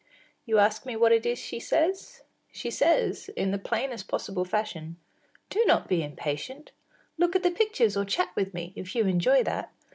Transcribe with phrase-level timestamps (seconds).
[0.47, 2.23] You ask me what it is she says?
[2.51, 4.97] She says, in the plainest possible fashion:
[5.51, 6.71] “Do not be impatient;
[7.19, 9.71] look at the pictures or chat with me, if you enjoy that.